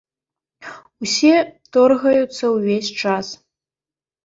Усе 1.07 1.35
торгаюцца 1.77 2.45
ўвесь 2.55 2.93
час. 3.05 3.27